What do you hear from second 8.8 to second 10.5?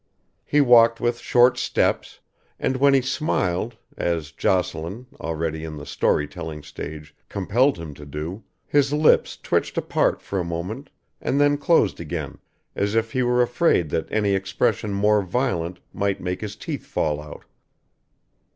lips twitched apart for a